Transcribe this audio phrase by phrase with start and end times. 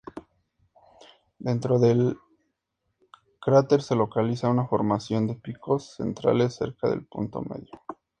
[1.37, 2.17] Dentro del
[3.39, 7.79] cráter se localiza una formación de picos centrales cerca del punto medio.